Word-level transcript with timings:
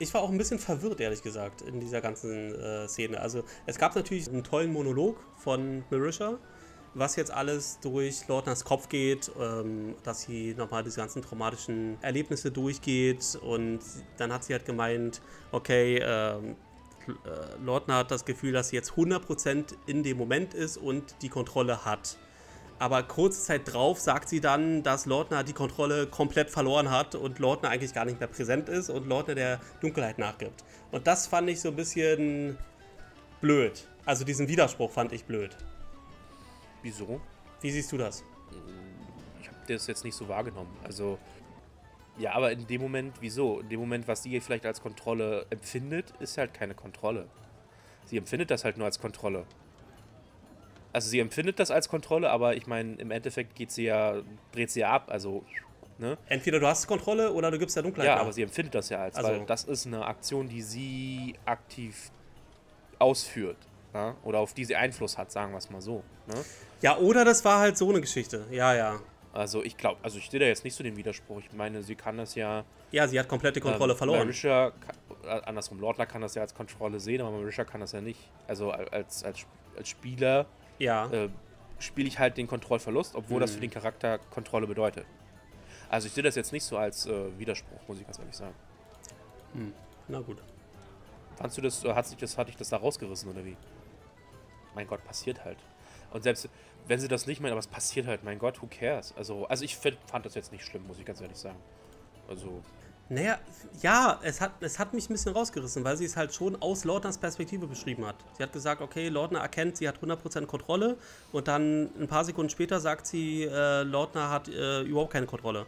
ich 0.00 0.12
war 0.14 0.22
auch 0.22 0.30
ein 0.30 0.38
bisschen 0.38 0.58
verwirrt, 0.58 0.98
ehrlich 0.98 1.22
gesagt, 1.22 1.62
in 1.62 1.78
dieser 1.78 2.00
ganzen 2.00 2.54
äh, 2.54 2.88
Szene. 2.88 3.20
Also 3.20 3.44
es 3.66 3.78
gab 3.78 3.94
natürlich 3.94 4.28
einen 4.28 4.42
tollen 4.42 4.72
Monolog 4.72 5.16
von 5.36 5.84
Marisha, 5.90 6.38
was 6.94 7.16
jetzt 7.16 7.30
alles 7.30 7.78
durch 7.80 8.26
Lordners 8.26 8.64
Kopf 8.64 8.88
geht, 8.88 9.30
ähm, 9.38 9.94
dass 10.02 10.22
sie 10.22 10.54
nochmal 10.54 10.82
diese 10.82 10.96
ganzen 10.96 11.22
traumatischen 11.22 11.98
Erlebnisse 12.00 12.50
durchgeht 12.50 13.38
und 13.42 13.80
dann 14.16 14.32
hat 14.32 14.42
sie 14.42 14.54
halt 14.54 14.64
gemeint, 14.64 15.20
okay, 15.52 16.00
ähm, 16.02 16.56
äh, 17.06 17.62
Lordner 17.62 17.96
hat 17.96 18.10
das 18.10 18.24
Gefühl, 18.24 18.52
dass 18.52 18.70
sie 18.70 18.76
jetzt 18.76 18.92
100% 18.92 19.74
in 19.86 20.02
dem 20.02 20.16
Moment 20.16 20.54
ist 20.54 20.78
und 20.78 21.14
die 21.20 21.28
Kontrolle 21.28 21.84
hat. 21.84 22.16
Aber 22.80 23.02
kurze 23.02 23.42
Zeit 23.42 23.70
drauf 23.70 24.00
sagt 24.00 24.30
sie 24.30 24.40
dann, 24.40 24.82
dass 24.82 25.04
Lordner 25.04 25.44
die 25.44 25.52
Kontrolle 25.52 26.06
komplett 26.06 26.48
verloren 26.48 26.90
hat 26.90 27.14
und 27.14 27.38
Lordner 27.38 27.68
eigentlich 27.68 27.92
gar 27.92 28.06
nicht 28.06 28.18
mehr 28.20 28.26
präsent 28.26 28.70
ist 28.70 28.88
und 28.88 29.06
Lordner 29.06 29.34
der 29.34 29.60
Dunkelheit 29.82 30.18
nachgibt. 30.18 30.64
Und 30.90 31.06
das 31.06 31.26
fand 31.26 31.50
ich 31.50 31.60
so 31.60 31.68
ein 31.68 31.76
bisschen 31.76 32.56
blöd. 33.42 33.86
Also 34.06 34.24
diesen 34.24 34.48
Widerspruch 34.48 34.90
fand 34.90 35.12
ich 35.12 35.26
blöd. 35.26 35.54
Wieso? 36.82 37.20
Wie 37.60 37.70
siehst 37.70 37.92
du 37.92 37.98
das? 37.98 38.24
Ich 39.42 39.48
habe 39.48 39.58
das 39.68 39.86
jetzt 39.86 40.02
nicht 40.02 40.14
so 40.14 40.26
wahrgenommen. 40.26 40.74
Also, 40.82 41.18
ja, 42.16 42.32
aber 42.32 42.50
in 42.50 42.66
dem 42.66 42.80
Moment, 42.80 43.14
wieso? 43.20 43.60
In 43.60 43.68
dem 43.68 43.80
Moment, 43.80 44.08
was 44.08 44.22
sie 44.22 44.40
vielleicht 44.40 44.64
als 44.64 44.80
Kontrolle 44.80 45.44
empfindet, 45.50 46.14
ist 46.18 46.38
halt 46.38 46.54
keine 46.54 46.74
Kontrolle. 46.74 47.28
Sie 48.06 48.16
empfindet 48.16 48.50
das 48.50 48.64
halt 48.64 48.78
nur 48.78 48.86
als 48.86 48.98
Kontrolle. 48.98 49.44
Also 50.92 51.08
sie 51.08 51.20
empfindet 51.20 51.58
das 51.60 51.70
als 51.70 51.88
Kontrolle, 51.88 52.30
aber 52.30 52.56
ich 52.56 52.66
meine, 52.66 52.94
im 52.96 53.10
Endeffekt 53.10 53.54
geht 53.54 53.70
sie 53.70 53.84
ja, 53.84 54.16
dreht 54.52 54.70
sie 54.70 54.80
ja 54.80 54.90
ab, 54.90 55.04
also, 55.08 55.44
ne? 55.98 56.18
Entweder 56.26 56.58
du 56.58 56.66
hast 56.66 56.86
Kontrolle 56.86 57.32
oder 57.32 57.50
du 57.50 57.58
gibst 57.58 57.76
der 57.76 57.82
Dunkelheit 57.84 58.08
Ja, 58.08 58.16
aber 58.20 58.32
sie 58.32 58.42
empfindet 58.42 58.74
das 58.74 58.88
ja 58.88 58.98
als, 59.02 59.16
Also- 59.16 59.30
weil 59.30 59.46
das 59.46 59.64
ist 59.64 59.86
eine 59.86 60.04
Aktion, 60.04 60.48
die 60.48 60.62
sie 60.62 61.34
aktiv 61.44 62.10
ausführt. 62.98 63.56
Ja? 63.94 64.14
Oder 64.22 64.38
auf 64.38 64.52
die 64.54 64.64
sie 64.64 64.76
Einfluss 64.76 65.18
hat, 65.18 65.32
sagen 65.32 65.52
wir 65.52 65.58
es 65.58 65.70
mal 65.70 65.80
so. 65.80 66.02
Ne? 66.26 66.34
Ja, 66.80 66.96
oder 66.98 67.24
das 67.24 67.44
war 67.44 67.58
halt 67.60 67.76
so 67.76 67.88
eine 67.88 68.00
Geschichte. 68.00 68.46
Ja, 68.50 68.74
ja. 68.74 69.00
Also 69.32 69.62
ich 69.62 69.76
glaube, 69.76 69.98
also 70.02 70.18
ich 70.18 70.28
sehe 70.30 70.40
da 70.40 70.46
jetzt 70.46 70.64
nicht 70.64 70.74
so 70.74 70.82
den 70.82 70.96
Widerspruch. 70.96 71.38
Ich 71.40 71.52
meine, 71.52 71.82
sie 71.82 71.94
kann 71.94 72.16
das 72.16 72.34
ja. 72.34 72.64
Ja, 72.90 73.06
sie 73.06 73.18
hat 73.18 73.28
komplette 73.28 73.60
Kontrolle 73.60 73.92
ähm, 73.92 73.98
verloren. 73.98 74.18
Marisha, 74.20 74.70
kann- 74.70 74.96
äh, 75.24 75.42
andersrum, 75.44 75.78
Lordler 75.80 76.06
kann 76.06 76.20
das 76.22 76.34
ja 76.34 76.42
als 76.42 76.54
Kontrolle 76.54 76.98
sehen, 76.98 77.20
aber 77.20 77.30
Marisha 77.30 77.64
kann 77.64 77.80
das 77.80 77.92
ja 77.92 78.00
nicht. 78.00 78.18
Also 78.48 78.70
als, 78.72 79.22
als, 79.24 79.46
als 79.76 79.88
Spieler 79.88 80.46
Ja. 80.80 81.06
äh, 81.12 81.28
spiele 81.78 82.08
ich 82.08 82.18
halt 82.18 82.36
den 82.36 82.46
Kontrollverlust, 82.48 83.14
obwohl 83.14 83.38
das 83.40 83.52
für 83.52 83.58
Mhm. 83.58 83.60
den 83.62 83.70
Charakter 83.70 84.18
Kontrolle 84.18 84.66
bedeutet. 84.66 85.06
Also 85.88 86.08
ich 86.08 86.12
sehe 86.12 86.22
das 86.24 86.34
jetzt 86.34 86.52
nicht 86.52 86.64
so 86.64 86.76
als 86.76 87.06
äh, 87.06 87.38
Widerspruch, 87.38 87.80
muss 87.86 87.98
ich 88.00 88.04
ganz 88.06 88.18
ehrlich 88.18 88.34
sagen. 88.36 88.54
Na 90.08 90.20
gut. 90.20 90.42
Fandst 91.36 91.56
du 91.58 91.62
das, 91.62 91.84
äh, 91.84 91.94
hat 91.94 92.06
sich 92.06 92.18
das, 92.18 92.36
hat 92.36 92.48
dich 92.48 92.56
das 92.56 92.68
da 92.68 92.76
rausgerissen 92.78 93.30
oder 93.30 93.44
wie? 93.44 93.56
Mein 94.74 94.86
Gott, 94.86 95.04
passiert 95.04 95.44
halt. 95.44 95.58
Und 96.12 96.22
selbst 96.22 96.48
wenn 96.86 96.98
sie 97.00 97.08
das 97.08 97.26
nicht 97.26 97.40
meinen, 97.40 97.52
aber 97.52 97.60
es 97.60 97.66
passiert 97.66 98.06
halt, 98.06 98.24
mein 98.24 98.38
Gott, 98.38 98.60
who 98.62 98.66
cares? 98.68 99.14
Also, 99.16 99.46
also 99.46 99.64
ich 99.64 99.76
find, 99.76 99.96
fand 100.06 100.26
das 100.26 100.34
jetzt 100.34 100.50
nicht 100.52 100.64
schlimm, 100.64 100.86
muss 100.86 100.98
ich 100.98 101.04
ganz 101.04 101.20
ehrlich 101.20 101.36
sagen. 101.36 101.58
Also, 102.28 102.62
Naja, 103.12 103.40
ja, 103.82 104.20
es 104.22 104.40
hat, 104.40 104.52
es 104.60 104.78
hat 104.78 104.94
mich 104.94 105.10
ein 105.10 105.14
bisschen 105.14 105.32
rausgerissen, 105.32 105.82
weil 105.82 105.96
sie 105.96 106.04
es 106.04 106.16
halt 106.16 106.32
schon 106.32 106.54
aus 106.62 106.84
Lordners 106.84 107.18
Perspektive 107.18 107.66
beschrieben 107.66 108.06
hat. 108.06 108.14
Sie 108.36 108.42
hat 108.42 108.52
gesagt, 108.52 108.80
okay, 108.80 109.08
Lordner 109.08 109.40
erkennt, 109.40 109.76
sie 109.76 109.88
hat 109.88 109.98
100% 109.98 110.46
Kontrolle 110.46 110.96
und 111.32 111.48
dann 111.48 111.90
ein 112.00 112.06
paar 112.06 112.24
Sekunden 112.24 112.50
später 112.50 112.78
sagt 112.78 113.08
sie, 113.08 113.42
äh, 113.42 113.82
Lordner 113.82 114.30
hat 114.30 114.48
äh, 114.48 114.82
überhaupt 114.82 115.12
keine 115.12 115.26
Kontrolle. 115.26 115.66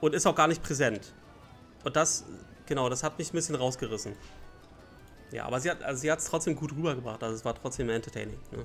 Und 0.00 0.14
ist 0.14 0.26
auch 0.26 0.34
gar 0.34 0.48
nicht 0.48 0.62
präsent. 0.62 1.12
Und 1.84 1.96
das, 1.96 2.24
genau, 2.64 2.88
das 2.88 3.02
hat 3.02 3.18
mich 3.18 3.28
ein 3.30 3.36
bisschen 3.36 3.54
rausgerissen. 3.54 4.14
Ja, 5.30 5.44
aber 5.44 5.60
sie 5.60 5.70
hat 5.70 5.82
also 5.82 6.00
sie 6.00 6.08
es 6.08 6.24
trotzdem 6.24 6.56
gut 6.56 6.72
rübergebracht, 6.72 7.22
also 7.22 7.36
es 7.36 7.44
war 7.44 7.54
trotzdem 7.54 7.90
entertaining. 7.90 8.38
Ne? 8.52 8.64